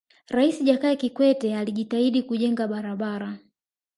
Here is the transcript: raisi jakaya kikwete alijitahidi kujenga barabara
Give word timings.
raisi 0.29 0.63
jakaya 0.65 0.95
kikwete 0.95 1.55
alijitahidi 1.57 2.23
kujenga 2.23 2.67
barabara 2.67 3.37